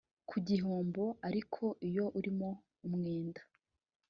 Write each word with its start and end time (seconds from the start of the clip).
ku 0.29 0.37
gihombo 0.47 1.03
Ariko 1.27 1.63
iyo 1.87 2.05
urimo 2.17 2.49
umwenda 2.87 3.41